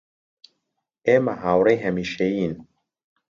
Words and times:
ئێمە 1.07 1.33
هاوڕێی 1.43 1.81
هەمیشەیین 1.83 2.53